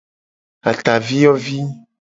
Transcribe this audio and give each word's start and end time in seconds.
Ataviyovi. 0.69 1.57